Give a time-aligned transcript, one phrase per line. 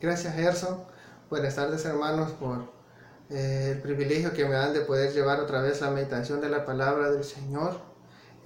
[0.00, 0.78] Gracias Gerson.
[1.28, 2.72] Buenas tardes hermanos por
[3.28, 6.64] eh, el privilegio que me dan de poder llevar otra vez la meditación de la
[6.64, 7.78] palabra del Señor.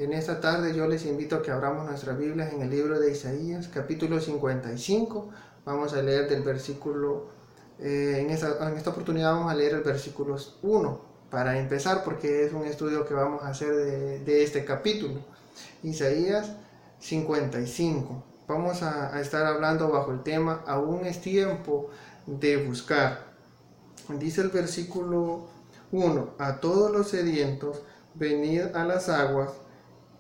[0.01, 3.13] En esta tarde yo les invito a que abramos nuestras Biblias en el libro de
[3.13, 5.31] Isaías, capítulo 55.
[5.65, 7.29] Vamos a leer del versículo,
[7.79, 11.01] eh, en, esta, en, esta, oportunidad vamos a leer el versículo 1
[11.31, 15.21] para empezar porque es un estudio que vamos a hacer de, de este capítulo.
[15.85, 16.51] Isaías
[16.99, 21.91] 55 vamos a, estar hablando bajo el tema Aún es tiempo
[22.27, 23.35] de buscar.
[24.09, 25.47] Dice el versículo
[25.93, 27.83] 1, a todos los sedientos,
[28.15, 29.51] venid a las aguas,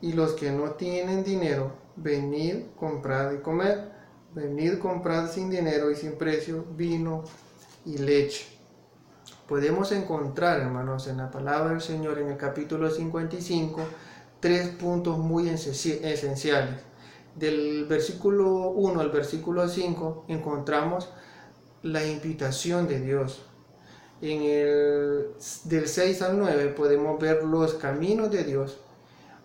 [0.00, 3.92] y los que no tienen dinero, venid, comprad y comer.
[4.34, 7.24] Venid, comprad sin dinero y sin precio vino
[7.86, 8.46] y leche.
[9.48, 13.80] Podemos encontrar, hermanos, en la palabra del Señor en el capítulo 55,
[14.40, 16.93] tres puntos muy esenciales
[17.36, 21.10] del versículo 1 al versículo 5 encontramos
[21.82, 23.42] la invitación de Dios.
[24.20, 25.26] En el
[25.64, 28.78] del 6 al 9 podemos ver los caminos de Dios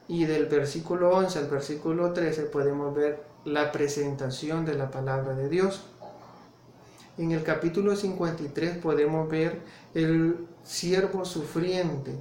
[0.07, 5.49] y del versículo 11 al versículo 13 podemos ver la presentación de la palabra de
[5.49, 5.83] Dios.
[7.17, 9.59] En el capítulo 53 podemos ver
[9.93, 12.15] el siervo sufriente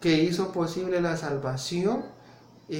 [0.00, 2.04] que hizo posible la salvación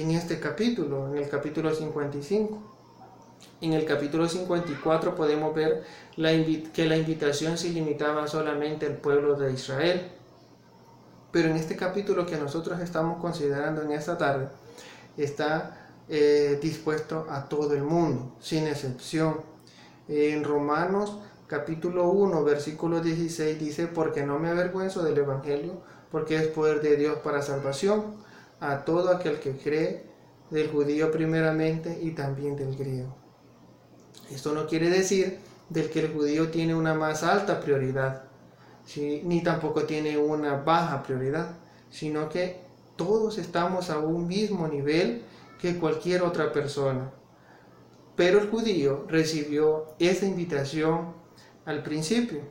[0.01, 2.57] en este capítulo, en el capítulo 55.
[3.61, 5.83] En el capítulo 54 podemos ver
[6.15, 10.11] que la invitación se limitaba solamente al pueblo de Israel.
[11.31, 14.47] Pero en este capítulo que nosotros estamos considerando en esta tarde,
[15.15, 19.41] está eh, dispuesto a todo el mundo, sin excepción.
[20.07, 26.47] En Romanos capítulo 1, versículo 16 dice, porque no me avergüenzo del Evangelio, porque es
[26.47, 28.23] poder de Dios para salvación
[28.63, 30.03] a todo aquel que cree,
[30.49, 33.13] del judío primeramente y también del griego.
[34.31, 38.23] Esto no quiere decir del que el judío tiene una más alta prioridad,
[38.95, 41.57] ni tampoco tiene una baja prioridad,
[41.89, 42.61] sino que
[42.95, 45.23] todos estamos a un mismo nivel
[45.59, 47.11] que cualquier otra persona.
[48.15, 51.13] Pero el judío recibió esa invitación
[51.65, 52.41] al principio.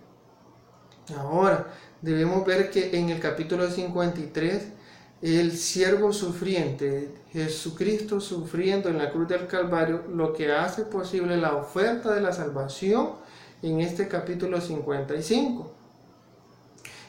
[1.17, 1.69] Ahora,
[2.01, 4.82] debemos ver que en el capítulo 53
[5.23, 11.55] el siervo sufriente, Jesucristo sufriendo en la cruz del Calvario, lo que hace posible la
[11.55, 13.13] oferta de la salvación
[13.63, 15.71] en este capítulo 55.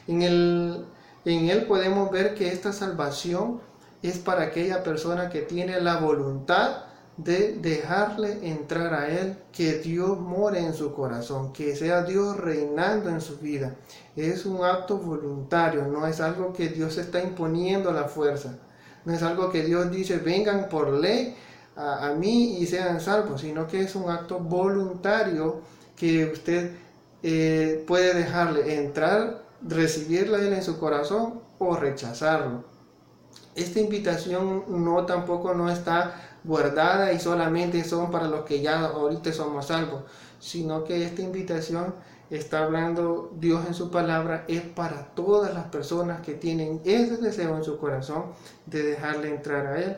[0.06, 0.84] En, el,
[1.24, 3.60] en él podemos ver que esta salvación
[4.02, 6.84] es para aquella persona que tiene la voluntad
[7.16, 13.08] de dejarle entrar a Él, que Dios more en su corazón, que sea Dios reinando
[13.08, 13.76] en su vida.
[14.16, 18.58] Es un acto voluntario, no es algo que Dios está imponiendo a la fuerza,
[19.04, 21.36] no es algo que Dios dice vengan por ley
[21.76, 25.60] a, mí y sean salvos, sino que es un acto voluntario
[25.96, 26.72] que usted
[27.22, 32.64] eh, puede dejarle entrar, recibirla Él en su corazón o rechazarlo.
[33.54, 39.32] Esta invitación no tampoco no está guardada y solamente son para los que ya ahorita
[39.32, 40.02] somos salvos,
[40.38, 41.94] sino que esta invitación
[42.30, 47.56] está hablando Dios en su palabra es para todas las personas que tienen ese deseo
[47.56, 48.26] en su corazón
[48.66, 49.96] de dejarle entrar a Él.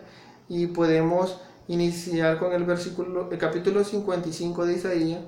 [0.49, 5.21] Y podemos iniciar con el versículo, el capítulo 55 de Isaías.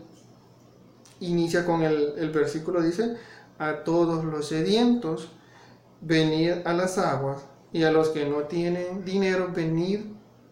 [1.21, 3.17] Inicia con el, el versículo, dice,
[3.59, 5.33] a todos los sedientos,
[6.01, 7.43] venid a las aguas,
[7.73, 10.01] y a los que no tienen dinero, venid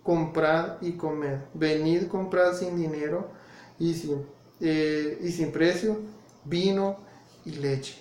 [0.06, 1.39] comprad y comed.
[1.53, 3.28] Venid, comprad sin dinero
[3.77, 4.25] y sin,
[4.61, 5.99] eh, y sin precio
[6.44, 6.97] vino
[7.44, 7.97] y leche.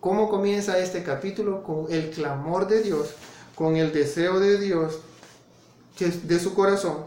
[0.00, 1.62] ¿Cómo comienza este capítulo?
[1.62, 3.14] Con el clamor de Dios,
[3.54, 5.00] con el deseo de Dios
[5.98, 7.06] de su corazón,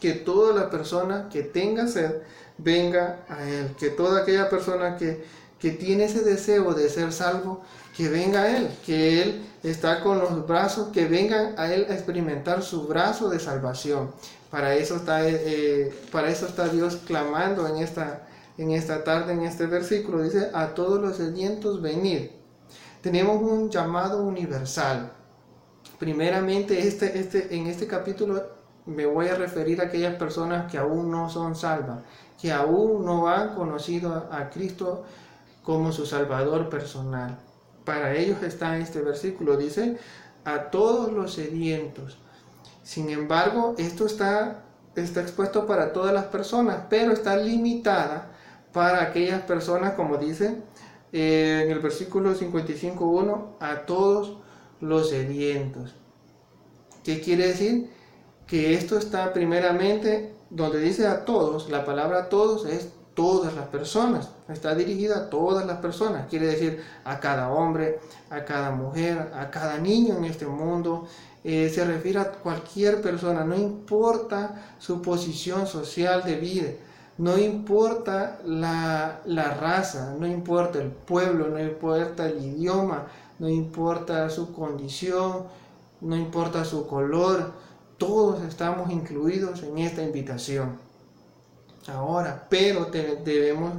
[0.00, 2.22] que toda la persona que tenga sed
[2.56, 5.24] venga a Él, que toda aquella persona que,
[5.60, 7.62] que tiene ese deseo de ser salvo,
[7.96, 12.62] que venga Él, que Él está con los brazos, que vengan a Él a experimentar
[12.62, 14.10] su brazo de salvación.
[14.50, 18.26] Para eso está, eh, eh, para eso está Dios clamando en esta,
[18.58, 20.22] en esta tarde, en este versículo.
[20.22, 22.30] Dice, a todos los sedientos venid.
[23.00, 25.12] Tenemos un llamado universal.
[25.98, 28.42] Primeramente, este, este, en este capítulo
[28.86, 32.00] me voy a referir a aquellas personas que aún no son salvas,
[32.40, 35.04] que aún no han conocido a Cristo
[35.62, 37.38] como su Salvador personal.
[37.84, 39.96] Para ellos está este versículo, dice,
[40.44, 42.18] a todos los sedientos.
[42.82, 44.64] Sin embargo, esto está,
[44.96, 48.32] está expuesto para todas las personas, pero está limitada
[48.72, 50.62] para aquellas personas, como dice
[51.12, 54.38] eh, en el versículo 55.1, a todos
[54.80, 55.94] los sedientos.
[57.04, 57.90] ¿Qué quiere decir?
[58.46, 64.30] Que esto está primeramente, donde dice a todos, la palabra todos es todas las personas,
[64.48, 68.00] está dirigida a todas las personas, quiere decir a cada hombre,
[68.30, 71.06] a cada mujer, a cada niño en este mundo,
[71.44, 76.68] eh, se refiere a cualquier persona, no importa su posición social de vida,
[77.18, 83.06] no importa la, la raza, no importa el pueblo, no importa el idioma,
[83.38, 85.44] no importa su condición,
[86.00, 87.52] no importa su color,
[87.98, 90.91] todos estamos incluidos en esta invitación.
[91.88, 93.72] Ahora, pero debemos,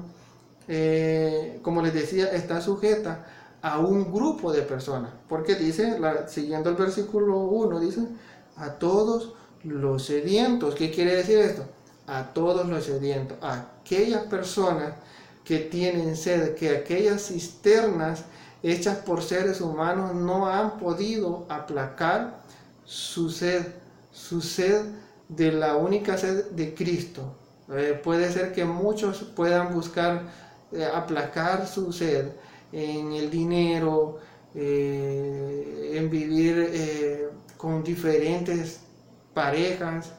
[0.67, 3.25] eh, como les decía, está sujeta
[3.61, 5.97] a un grupo de personas, porque dice,
[6.27, 8.01] siguiendo el versículo 1, dice,
[8.57, 9.33] a todos
[9.63, 10.75] los sedientos.
[10.75, 11.63] ¿Qué quiere decir esto?
[12.07, 14.95] A todos los sedientos, a aquellas personas
[15.43, 18.23] que tienen sed, que aquellas cisternas
[18.61, 22.41] hechas por seres humanos no han podido aplacar
[22.85, 23.65] su sed,
[24.11, 24.85] su sed
[25.27, 27.35] de la única sed de Cristo.
[27.75, 30.23] Eh, puede ser que muchos puedan buscar
[30.71, 32.29] eh, aplacar su sed
[32.71, 34.19] en el dinero,
[34.55, 38.81] eh, en vivir con diferentes
[39.33, 40.11] parejas,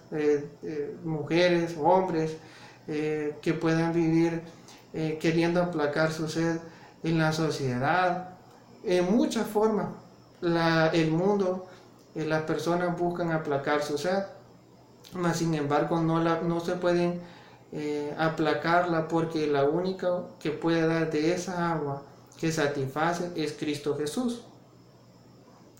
[1.04, 2.36] mujeres, hombres,
[2.86, 4.42] que puedan vivir
[5.20, 6.58] queriendo aplacar su sed
[7.02, 8.30] en la sociedad,
[8.84, 9.88] en muchas formas
[10.40, 11.66] el mundo,
[12.14, 14.24] las personas buscan aplacar su sed,
[15.14, 17.20] mas sin embargo no, la, no se pueden
[17.76, 22.04] eh, aplacarla porque la única que puede dar de esa agua
[22.38, 24.42] que satisface es Cristo Jesús.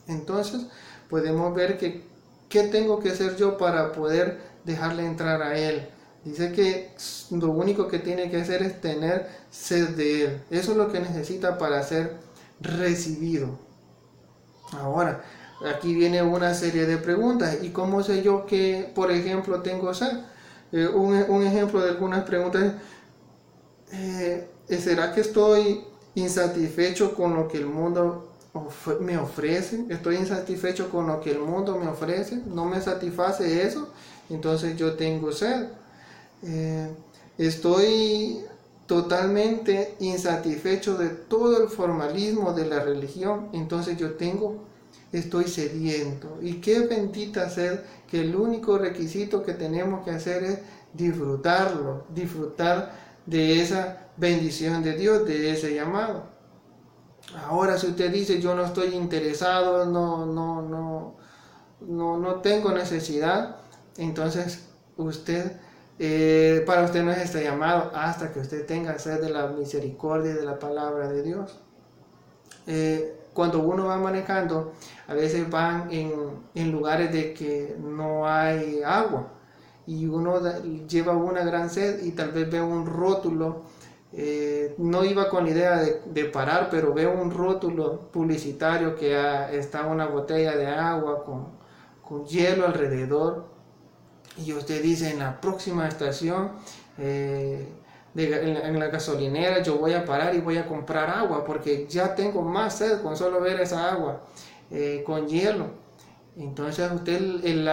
[0.09, 0.67] Entonces
[1.09, 2.03] podemos ver que
[2.49, 5.87] qué tengo que hacer yo para poder dejarle entrar a Él.
[6.25, 6.91] Dice que
[7.31, 10.43] lo único que tiene que hacer es tener sed de Él.
[10.51, 12.17] Eso es lo que necesita para ser
[12.61, 13.57] recibido.
[14.73, 15.23] Ahora,
[15.65, 17.59] aquí viene una serie de preguntas.
[17.63, 20.19] ¿Y cómo sé yo que, por ejemplo, tengo sed?
[20.77, 22.73] Eh, un, ejemplo de algunas preguntas
[23.93, 25.85] eh, ¿será que estoy
[26.17, 28.33] insatisfecho con lo que el mundo
[29.01, 29.85] me ofrece?
[29.89, 32.43] ¿Estoy insatisfecho con lo que el mundo me ofrece?
[32.47, 33.89] ¿No me satisface eso?
[34.29, 35.69] Entonces yo tengo sed.
[36.43, 36.91] Eh,
[37.39, 38.41] estoy
[38.87, 44.65] totalmente insatisfecho de todo el formalismo de la religión, entonces yo tengo,
[45.19, 46.39] estoy sediento.
[46.41, 50.59] Y qué bendita ser que el único requisito que tenemos que hacer es
[50.93, 52.93] disfrutarlo, disfrutar
[53.27, 56.25] de esa bendición de Dios, de ese llamado.
[57.47, 61.17] Ahora si usted dice yo no estoy interesado, no, no, no,
[61.81, 63.57] no, no tengo necesidad,
[63.97, 65.53] entonces usted
[65.99, 70.35] eh, para usted no es este llamado hasta que usted tenga sed de la misericordia
[70.35, 71.61] de la palabra de Dios.
[72.67, 74.73] Eh, cuando uno va manejando,
[75.09, 79.29] a veces van en, lugares de que no hay agua
[79.87, 80.41] y uno
[80.89, 83.63] lleva una gran sed y tal vez ve un rótulo.
[84.17, 89.13] Eh, no iba con la idea de, parar, pero veo un rótulo publicitario que
[89.59, 91.49] está una botella de agua con,
[92.01, 93.47] con hielo alrededor
[94.37, 96.53] y usted dice en la próxima estación
[96.99, 97.67] eh,
[98.17, 102.43] en, la, gasolinera yo voy a parar y voy a comprar agua porque ya tengo
[102.43, 104.21] más sed con solo ver esa agua
[104.71, 105.67] eh, con hielo.
[106.37, 107.69] Entonces usted el,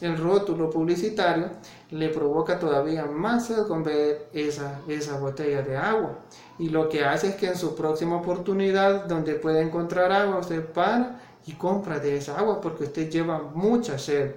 [0.00, 1.50] el rótulo publicitario
[1.90, 6.18] le provoca todavía más sed con ver esa, esa botella de agua.
[6.58, 10.64] Y lo que hace es que en su próxima oportunidad donde puede encontrar agua usted
[10.64, 14.36] para y compra de esa agua porque usted lleva mucha sed.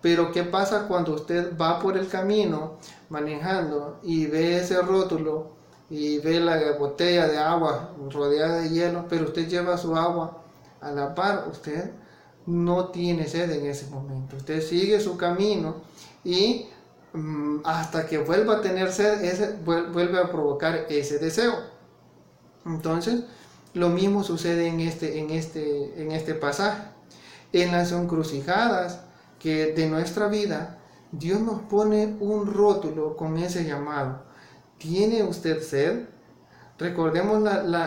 [0.00, 5.56] Pero ¿qué pasa cuando usted va por el camino manejando y ve ese rótulo
[5.88, 10.42] y ve la botella de agua rodeada de hielo, pero usted lleva su agua
[10.80, 11.92] a la par, usted
[12.46, 14.36] no tiene sed en ese momento.
[14.36, 15.76] Usted sigue su camino
[16.24, 16.66] y
[17.12, 21.54] mm, hasta que vuelva a tener sed, ese, vuelve a provocar ese deseo.
[22.64, 23.24] Entonces,
[23.74, 26.82] lo mismo sucede en este, en este, en este pasaje.
[27.52, 29.00] En las encrucijadas,
[29.38, 30.78] que de nuestra vida
[31.12, 34.22] Dios nos pone un rótulo con ese llamado.
[34.78, 36.06] ¿Tiene usted sed?
[36.78, 37.42] Recordemos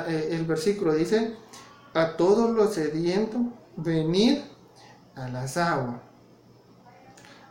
[0.08, 1.36] eh, el versículo, dice,
[1.94, 3.42] a todos los sedientos,
[3.76, 4.44] venir
[5.16, 5.98] a las aguas.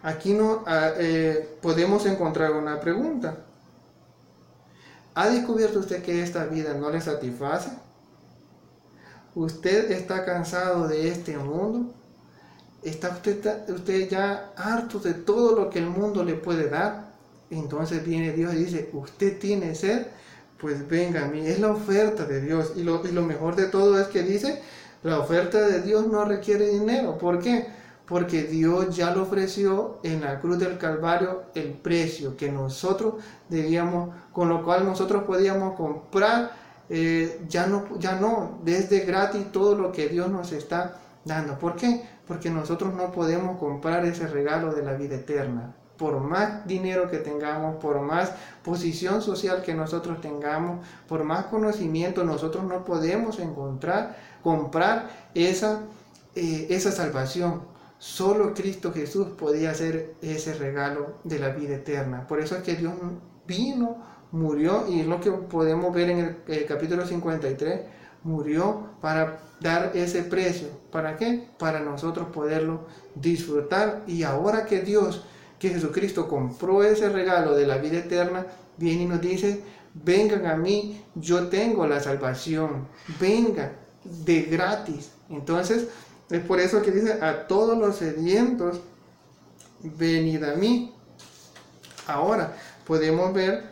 [0.02, 3.44] Aquí no, eh, podemos encontrar una pregunta.
[5.14, 7.70] ¿Ha descubierto usted que esta vida no le satisface?
[9.34, 11.92] ¿Usted está cansado de este mundo?
[12.82, 17.08] Está usted, usted ya harto de todo lo que el mundo le puede dar.
[17.50, 20.06] Entonces viene Dios y dice, usted tiene sed,
[20.61, 21.47] pues venga a mí.
[21.47, 22.73] Es la oferta de Dios.
[22.76, 24.62] Y lo, y lo mejor de todo es que dice,
[25.02, 27.18] la oferta de Dios no requiere dinero.
[27.18, 27.66] ¿Por qué?
[28.08, 33.14] porque Dios ya lo ofreció en la cruz del Calvario el precio que nosotros
[33.50, 36.52] debíamos, con lo cual nosotros podíamos comprar,
[36.88, 41.58] eh, ya, no, ya no, desde gratis todo lo que Dios nos está dando.
[41.58, 42.02] ¿Por qué?
[42.26, 45.76] Porque nosotros no podemos comprar ese regalo de la vida eterna.
[45.97, 48.32] Por más dinero que tengamos, por más
[48.64, 55.82] posición social que nosotros tengamos, por más conocimiento, nosotros no podemos encontrar, comprar esa,
[56.35, 57.62] eh, esa salvación.
[57.99, 62.26] Solo Cristo Jesús podía hacer ese regalo de la vida eterna.
[62.28, 62.94] Por eso es que Dios
[63.47, 63.97] vino,
[64.30, 67.80] murió, y es lo que podemos ver en el, capítulo 53,
[68.22, 70.68] murió para dar ese precio.
[70.90, 71.48] ¿Para qué?
[71.58, 74.02] Para nosotros poderlo disfrutar.
[74.06, 75.25] Y ahora que Dios,
[75.58, 78.46] que Jesucristo compró ese regalo de la vida eterna,
[78.76, 79.62] viene y nos dice,
[79.94, 82.88] vengan a mí, yo tengo la salvación,
[83.20, 83.72] vengan
[84.04, 85.10] de gratis.
[85.28, 85.88] Entonces,
[86.30, 88.80] es por eso que dice, a todos los sedientos,
[89.82, 90.94] venid a mí.
[92.06, 92.56] Ahora,
[92.87, 93.64] podemos ver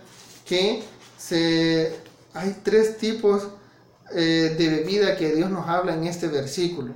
[0.45, 0.83] que
[1.17, 1.95] se,
[2.35, 3.49] hay tres tipos
[4.13, 6.93] eh, de bebida que Dios nos habla en este versículo.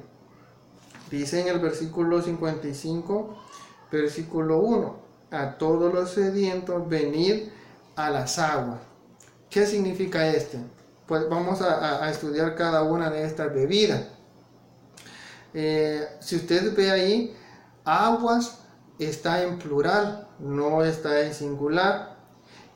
[1.11, 3.37] Dice en el versículo 55,
[3.91, 4.97] versículo 1,
[5.33, 7.49] a todos los sedientos, venid
[7.97, 8.79] a las aguas.
[9.49, 10.59] ¿Qué significa este?
[11.07, 14.21] Pues vamos a estudiar cada una de estas bebidas.
[15.53, 17.37] Eh, si usted ve ahí,
[17.85, 18.59] aguas
[18.99, 22.17] está en plural, no está en singular.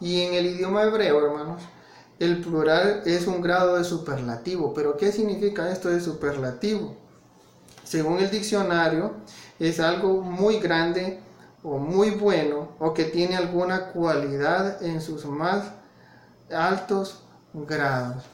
[0.00, 1.62] Y en el idioma hebreo, hermanos,
[2.18, 4.72] el plural es un grado de superlativo.
[4.74, 6.96] Pero ¿qué significa esto de superlativo?
[7.84, 9.12] Según el diccionario,
[9.58, 11.20] es algo muy grande
[11.62, 15.64] o muy bueno o que tiene alguna cualidad en sus más
[16.50, 18.24] altos grados.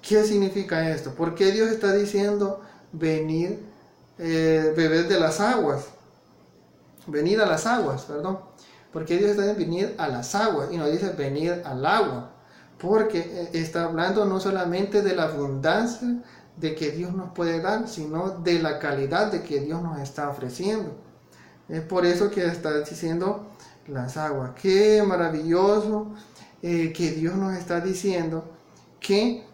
[0.00, 1.14] ¿Qué significa esto?
[1.14, 2.60] ¿Por qué Dios está diciendo
[2.92, 3.60] venir,
[4.18, 5.86] eh, beber de las aguas.
[7.06, 8.38] Venir a las aguas, perdón.
[8.92, 12.30] Porque Dios está en venir a las aguas y no dice venir al agua.
[12.78, 16.22] Porque eh, está hablando no solamente de la abundancia
[16.56, 20.28] de que Dios nos puede dar, sino de la calidad de que Dios nos está
[20.28, 20.96] ofreciendo.
[21.68, 23.46] Es por eso que está diciendo
[23.86, 24.52] las aguas.
[24.60, 26.12] Qué maravilloso
[26.62, 28.44] eh, que Dios nos está diciendo
[29.00, 29.44] que,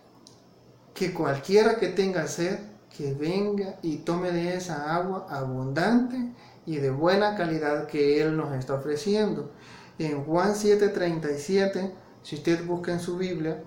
[0.94, 2.58] que cualquiera que tenga sed
[2.96, 6.32] que venga y tome de esa agua abundante
[6.64, 9.50] y de buena calidad que Él nos está ofreciendo.
[9.98, 11.90] En Juan 7:37,
[12.24, 13.62] si usted busca en su Biblia,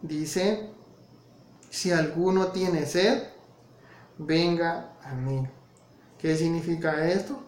[0.00, 0.70] dice,
[1.70, 3.22] si alguno tiene sed,
[4.18, 5.46] venga a mí.
[6.18, 7.38] ¿Qué significa esto?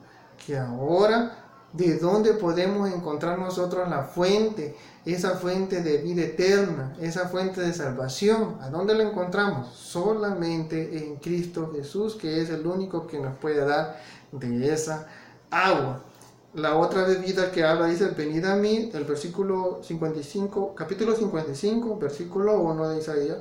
[0.46, 7.28] Que ahora de dónde podemos encontrar nosotros la fuente, esa fuente de vida eterna, esa
[7.28, 8.58] fuente de salvación.
[8.60, 9.74] ¿A dónde la encontramos?
[9.74, 13.98] Solamente en Cristo Jesús, que es el único que nos puede dar
[14.30, 15.06] de esa
[15.50, 16.04] agua.
[16.54, 22.60] La otra bebida que habla dice, venid a mí, el versículo 55, capítulo 55, versículo
[22.60, 23.38] 1 de Isaías,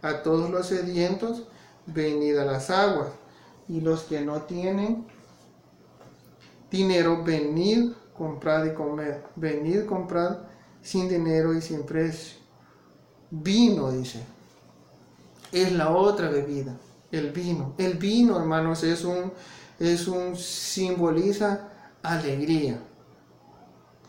[0.00, 1.44] a todos los sedientos,
[1.84, 3.08] venid a las aguas,
[3.68, 5.04] y los que no tienen,
[6.70, 9.22] dinero, venid, comprar y comer.
[9.36, 10.48] Venid, comprar
[10.80, 12.38] sin dinero y sin precio.
[13.30, 14.22] Vino, dice.
[15.52, 16.74] Es la otra bebida,
[17.12, 17.74] el vino.
[17.76, 19.30] El vino, hermanos, es un,
[19.78, 21.72] es un simboliza
[22.12, 22.80] alegría.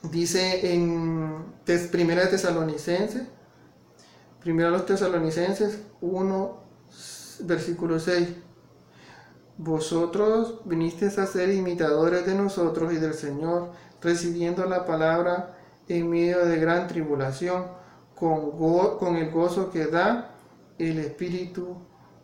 [0.03, 1.45] Dice en
[1.91, 3.23] Primera Tesalonicenses,
[4.41, 6.63] Primera los Tesalonicenses 1,
[7.41, 8.29] versículo 6
[9.57, 16.45] vosotros vinisteis a ser imitadores de nosotros y del Señor, recibiendo la palabra en medio
[16.45, 17.65] de gran tribulación,
[18.15, 18.51] con,
[18.97, 20.35] con el gozo que da
[20.77, 21.75] el Espíritu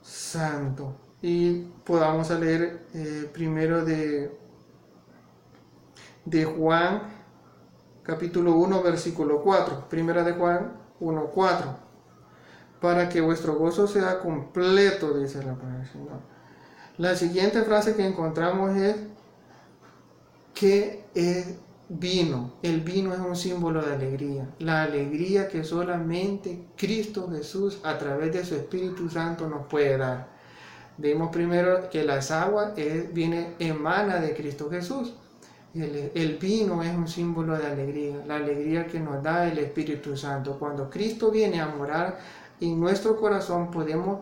[0.01, 0.95] Santo.
[1.21, 4.37] Y podamos leer eh, primero de,
[6.25, 7.03] de Juan,
[8.03, 9.89] capítulo 1, versículo 4.
[9.89, 11.75] Primera de Juan 1, 4.
[12.81, 16.33] Para que vuestro gozo sea completo, dice la palabra del Señor
[16.97, 18.95] la siguiente frase que encontramos es
[20.53, 21.55] que es
[21.89, 22.53] vino.
[22.61, 24.47] El vino es un símbolo de alegría.
[24.59, 30.33] La alegría que solamente Cristo Jesús a través de su Espíritu Santo nos puede dar.
[30.97, 32.73] Vimos primero que las aguas
[33.11, 35.15] viene emana de Cristo Jesús.
[35.73, 40.59] El, vino es un símbolo de alegría, la alegría que nos da el Espíritu Santo.
[40.59, 42.19] Cuando Cristo viene a morar
[42.61, 44.19] en nuestro corazón podemos,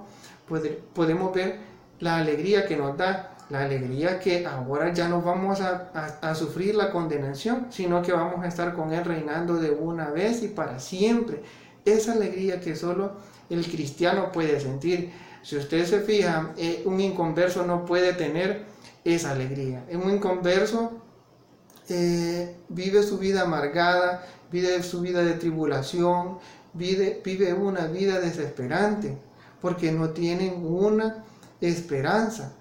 [0.94, 1.60] podemos ver
[2.00, 6.90] la alegría que nos da, la alegría que ahora ya no vamos a, sufrir la
[6.90, 11.44] condenación, sino que vamos a estar con Él reinando de una vez y para siempre.
[11.84, 13.12] Esa alegría que solo
[13.50, 15.12] el cristiano puede sentir.
[15.44, 18.64] Si usted se fija, eh, un inconverso no puede tener
[19.04, 19.84] esa alegría.
[19.92, 21.01] Un inconverso
[21.90, 26.40] eh, vive su vida amargada, vive su vida de tribulación,
[26.74, 29.18] vive, vive una vida desesperante,
[29.62, 31.24] porque no tienen una
[31.60, 32.54] esperanza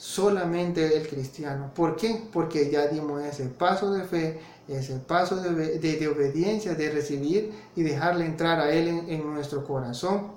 [0.00, 1.72] solamente el cristiano.
[1.74, 2.22] ¿Por qué?
[2.32, 7.82] Porque ya dimos ese paso de fe, ese paso de, de, obediencia, de recibir y
[7.82, 10.32] dejarle entrar a Él en, nuestro corazón.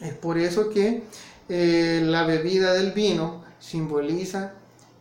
[0.00, 1.02] Es por eso que
[1.48, 4.52] eh, la bebida del vino simboliza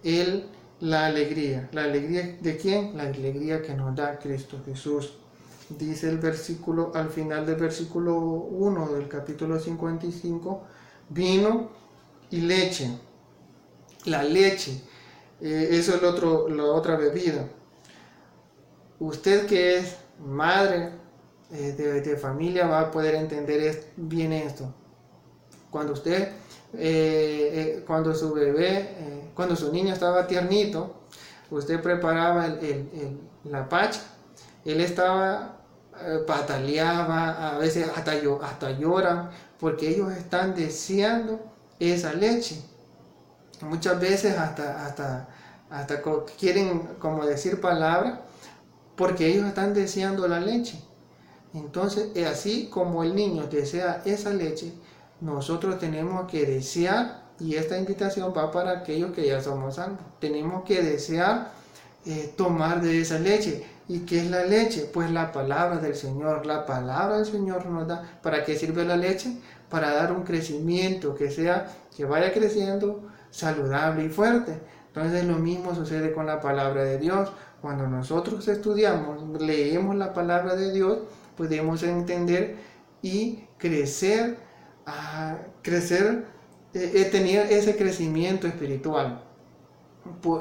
[0.04, 0.48] el,
[0.80, 1.70] la alegría.
[1.72, 2.98] ¿La alegría de quién?
[2.98, 5.14] La alegría que nos da Cristo Jesús.
[5.70, 10.64] Dice el versículo, al final del versículo 1 del capítulo 55,
[11.10, 11.70] vino
[12.30, 12.92] y leche
[14.06, 14.82] la leche,
[15.42, 17.48] eh, eso es otro, la otra bebida.
[19.00, 20.92] Usted que es madre
[21.52, 24.74] eh, de, familia va a poder entender bien esto.
[25.70, 26.32] Cuando usted,
[26.78, 30.96] eh, cuando su bebé, cuando su niño estaba tiernito,
[31.50, 32.48] usted preparaba
[33.44, 34.02] la pacha,
[34.64, 35.58] él estaba,
[36.28, 39.30] pataleaba, a veces hasta, hasta lloran,
[39.60, 41.40] porque ellos están deseando
[41.80, 42.62] esa leche
[43.62, 45.28] muchas veces hasta,
[46.40, 48.22] quieren como decir palabra
[48.96, 50.80] porque ellos están deseando la leche.
[51.54, 54.74] Entonces, así como el niño desea esa leche,
[55.22, 60.64] nosotros tenemos que desear, y esta invitación va para aquellos que ya somos salvos, tenemos
[60.64, 61.52] que desear
[62.06, 63.66] eh, tomar de esa leche.
[63.88, 64.90] ¿Y qué es la leche?
[64.92, 66.46] Pues la palabra del Señor.
[66.46, 68.20] La palabra del Señor nos da.
[68.22, 69.38] ¿Para qué sirve la leche?
[69.70, 74.60] Para dar un crecimiento, que sea, que vaya creciendo saludable y fuerte.
[74.88, 77.32] Entonces lo mismo sucede con la palabra de Dios.
[77.62, 81.00] Cuando nosotros estudiamos, leemos la palabra de Dios,
[81.36, 82.58] podemos entender
[83.02, 84.38] y crecer,
[84.86, 86.26] a crecer,
[86.74, 89.22] eh, tener ese crecimiento espiritual.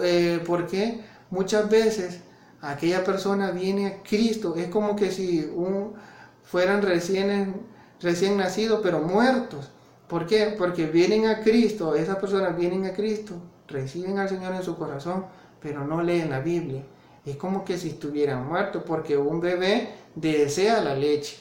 [0.03, 2.21] Eh, porque muchas veces
[2.61, 5.95] aquella persona viene a Cristo, es como que si un,
[6.43, 7.63] fueran recién,
[8.01, 9.71] recién nacidos pero muertos.
[10.09, 10.55] ¿Por qué?
[10.59, 13.35] Porque vienen a Cristo, esas personas vienen a Cristo,
[13.67, 15.27] reciben al Señor en su corazón,
[15.61, 16.85] pero no leen la Biblia.
[17.25, 21.39] Es como que si estuvieran muertos, porque un bebé desea la leche.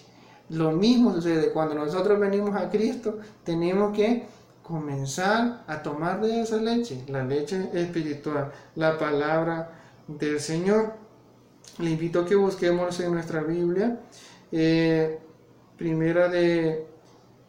[0.54, 4.28] Lo mismo sucede cuando nosotros venimos a Cristo, tenemos que
[4.62, 9.72] comenzar a tomar de esa leche, la leche espiritual, la palabra
[10.08, 10.94] del Señor.
[11.80, 14.00] Le invito a que busquemos en nuestra Biblia,
[14.52, 15.20] eh,
[15.76, 16.86] primera de,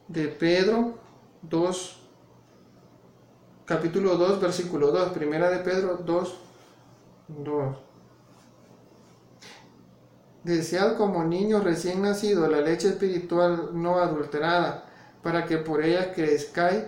[0.08, 0.94] de Pedro
[1.42, 2.00] 2,
[3.66, 6.38] capítulo 2, versículo 2, primera de Pedro 2,
[7.28, 7.83] 2.
[10.44, 14.84] Desead como niño recién nacido la leche espiritual no adulterada,
[15.22, 16.84] para que por ella crezcáis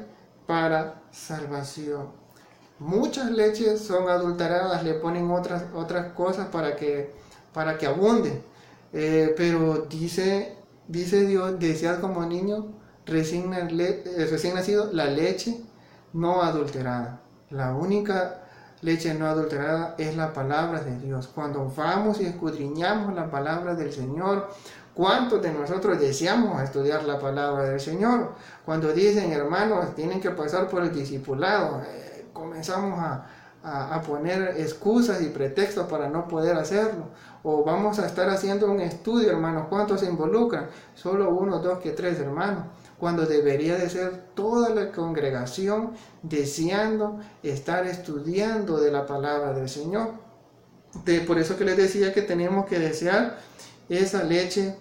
[0.47, 2.11] para salvación.
[2.79, 7.15] Muchas leches son adulteradas, le ponen otras, otras cosas para que,
[7.55, 8.43] para que abunden.
[8.93, 10.55] Eh, pero dice,
[10.87, 12.75] dice Dios, desead como niño
[13.07, 15.63] recién, eh, recién nacido la leche
[16.13, 17.23] no adulterada.
[17.49, 18.46] La única
[18.87, 21.29] leche no adulterada es la palabra de Dios.
[21.35, 24.49] Cuando vamos y escudriñamos la palabra del Señor,
[24.95, 28.35] ¿cuántos de nosotros deseamos estudiar la palabra del Señor?
[28.65, 33.27] Cuando dicen, hermanos, tienen que pasar por el discipulado, eh, comenzamos a,
[33.65, 37.07] a, poner excusas y pretextos para no poder hacerlo.
[37.43, 40.69] O vamos a estar haciendo un estudio, hermanos, ¿cuántos se involucran?
[40.95, 42.63] Solo uno, dos, que tres, hermanos
[42.99, 50.13] cuando debería de ser toda la congregación deseando estar estudiando de la palabra del Señor.
[51.05, 53.39] De, por eso que les decía que tenemos que desear
[53.89, 54.77] esa leche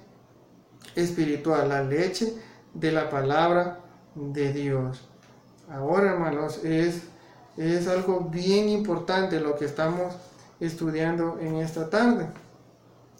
[0.95, 2.33] espiritual, la leche
[2.73, 3.79] de la palabra
[4.15, 5.01] de Dios.
[5.69, 7.01] Ahora, hermanos, es,
[7.57, 10.13] es algo bien importante lo que estamos
[10.59, 12.27] estudiando en esta tarde.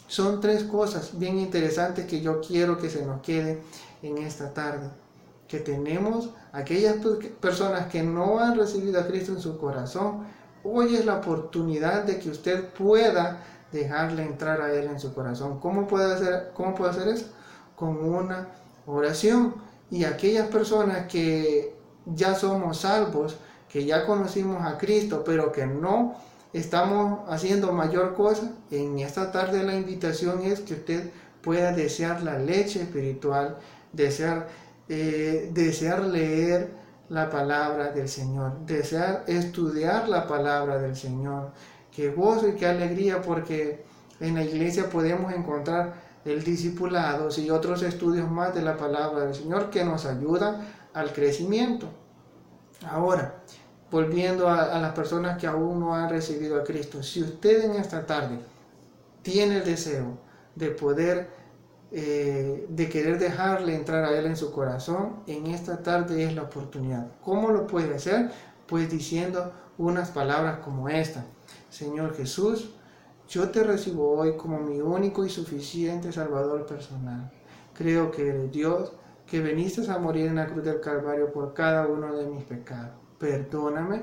[0.08, 3.62] Son tres cosas bien interesantes que yo quiero que se nos quede
[4.07, 4.89] en esta tarde.
[5.47, 6.95] Que tenemos aquellas
[7.39, 10.25] personas que no han recibido a Cristo en su corazón.
[10.63, 15.59] Hoy es la oportunidad de que usted pueda dejarle entrar a Él en su corazón.
[15.59, 17.27] ¿Cómo puede hacer, cómo puede hacer eso?
[17.75, 18.47] Con una
[18.87, 19.55] oración.
[19.91, 23.37] Y aquellas personas que ya somos salvos,
[23.69, 26.15] que ya conocimos a Cristo, pero que no
[26.53, 32.39] estamos haciendo mayor cosa, en esta tarde la invitación es que usted pueda desear la
[32.39, 33.57] leche espiritual
[33.95, 34.47] desear,
[34.89, 36.71] eh, desear leer
[37.10, 41.51] la palabra del Señor, desear estudiar la palabra del Señor.
[41.91, 43.84] Qué gozo y qué alegría porque
[44.19, 45.93] en la iglesia podemos encontrar
[46.25, 51.13] el discipulado y otros estudios más de la palabra del Señor que nos ayudan al
[51.13, 51.88] crecimiento.
[52.89, 53.36] Ahora,
[53.91, 58.05] volviendo a, las personas que aún no han recibido a Cristo, si usted en esta
[58.05, 58.39] tarde
[59.21, 60.17] tiene el deseo
[60.55, 61.29] de poder,
[61.97, 66.41] eh, de querer dejarle entrar a Él en su corazón, en esta tarde es la
[66.41, 67.08] oportunidad.
[67.23, 68.31] ¿Cómo lo puede hacer?
[68.67, 71.23] Pues diciendo unas palabras como esta.
[71.69, 72.71] Señor Jesús,
[73.29, 77.31] yo te recibo hoy como mi único y suficiente Salvador personal.
[77.73, 78.91] Creo que eres Dios,
[79.25, 82.91] que viniste a morir en la cruz del Calvario por cada uno de mis pecados.
[83.17, 84.01] Perdóname,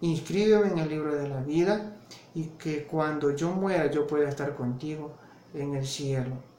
[0.00, 1.96] inscríbeme en el libro de la vida
[2.34, 5.16] y que cuando yo muera yo pueda estar contigo
[5.54, 6.51] en el cielo.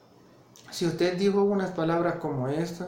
[0.74, 2.88] Si usted dijo unas palabras como esta,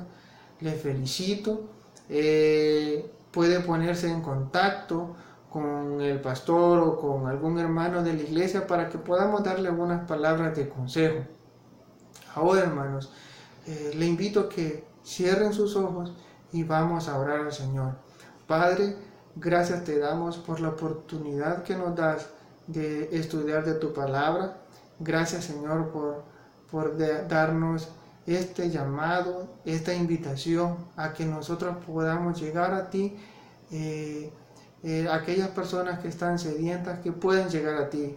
[0.60, 1.70] le felicito.
[2.10, 5.16] Eh, puede ponerse en contacto
[5.52, 10.08] con el pastor o con algún hermano de la iglesia para que podamos darle algunas
[10.08, 11.26] palabras de consejo.
[12.34, 13.12] Ahora, hermanos,
[13.68, 16.12] eh, le invito a que cierren sus ojos
[16.52, 17.94] y vamos a orar al Señor.
[18.48, 18.96] Padre,
[19.36, 22.30] gracias te damos por la oportunidad que nos das
[22.66, 24.58] de estudiar de tu palabra.
[25.00, 26.24] Gracias, Señor, por,
[26.72, 26.98] por
[27.28, 27.90] darnos
[28.26, 33.16] este llamado, esta invitación a que nosotros podamos llegar a ti.
[33.72, 34.32] Eh,
[34.84, 38.16] eh, aquellas personas que están sedientas, que puedan llegar a ti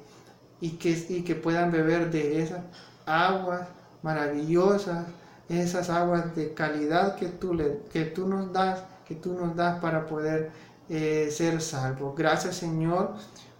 [0.60, 2.60] y que, y que puedan beber de esas
[3.06, 3.68] aguas
[4.02, 5.06] maravillosas
[5.48, 9.80] esas aguas de calidad que tú, le, que tú nos das, que tú nos das
[9.80, 10.50] para poder
[10.88, 12.14] eh, ser salvos.
[12.16, 13.14] Gracias Señor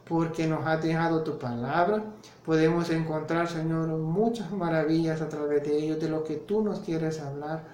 [0.08, 2.02] porque nos has dejado tu palabra.
[2.44, 7.20] Podemos encontrar, Señor, muchas maravillas a través de ellos, de lo que tú nos quieres
[7.20, 7.64] hablar.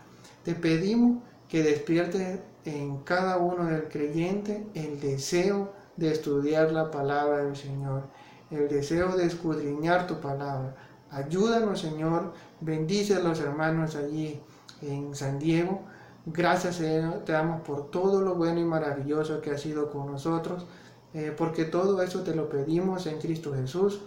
[0.43, 7.45] Te pedimos que despiertes en cada uno del creyente el deseo de estudiar la palabra
[7.45, 8.09] del Señor,
[8.51, 10.75] el deseo de escudriñar tu palabra.
[11.11, 14.41] Ayúdanos, Señor, bendice a los hermanos allí
[14.83, 15.83] en San Diego.
[16.27, 20.67] Gracias, Señor, te damos por todo lo bueno y maravilloso que ha sido con nosotros,
[21.15, 24.01] eh, porque todo eso te lo pedimos en Cristo Jesús.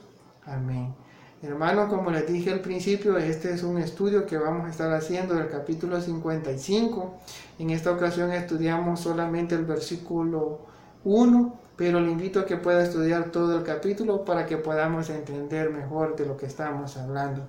[0.45, 0.93] Amén.
[1.41, 5.35] Hermanos, como les dije al principio, este es un estudio que vamos a estar haciendo
[5.35, 7.13] del capítulo 55.
[7.59, 10.59] En esta ocasión estudiamos solamente el versículo
[11.03, 15.69] 1 pero le invito a que pueda estudiar todo el capítulo para que podamos entender
[15.69, 17.47] mejor de lo que estamos hablando.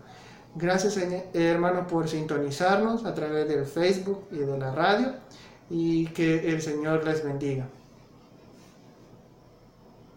[0.55, 0.99] Gracias
[1.33, 5.14] hermanos por sintonizarnos a través del Facebook y de la radio
[5.71, 7.66] y que el Señor les bendiga.